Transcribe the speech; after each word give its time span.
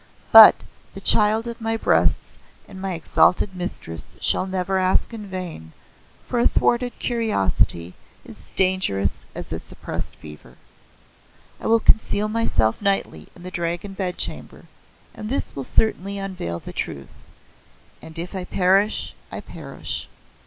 But 0.31 0.55
the 0.95 0.99
child 0.99 1.45
of 1.45 1.61
my 1.61 1.77
breasts 1.77 2.39
and 2.67 2.81
my 2.81 2.95
exalted 2.95 3.55
Mistress 3.55 4.07
shall 4.19 4.47
never 4.47 4.79
ask 4.79 5.13
in 5.13 5.27
vain, 5.27 5.73
for 6.27 6.39
a 6.39 6.47
thwarted 6.47 6.97
curiosity 6.97 7.93
is 8.25 8.51
dangerous 8.55 9.25
as 9.35 9.53
a 9.53 9.59
suppressed 9.59 10.15
fever. 10.15 10.57
I 11.59 11.67
will 11.67 11.79
conceal 11.79 12.27
myself 12.29 12.81
nightly 12.81 13.27
in 13.35 13.43
the 13.43 13.51
Dragon 13.51 13.93
Bedchamber 13.93 14.65
and 15.13 15.29
this 15.29 15.55
will 15.55 15.63
certainly 15.63 16.17
unveil 16.17 16.57
the 16.59 16.73
truth. 16.73 17.13
And 18.01 18.17
if 18.17 18.33
I 18.33 18.43
perish 18.45 19.13
I 19.31 19.39
perish." 19.39 20.09